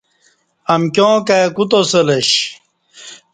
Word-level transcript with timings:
امکیاں 0.73 1.15
کائی 1.27 1.45
کوتا 1.55 1.79
سلش 1.91 2.29